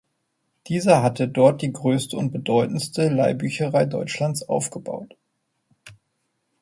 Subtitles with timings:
[0.67, 5.15] Dieser hatte dort die größte und bedeutendste Leihbücherei Deutschlands aufgebaut.